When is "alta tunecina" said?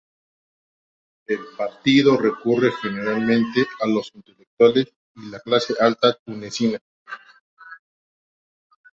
5.79-6.79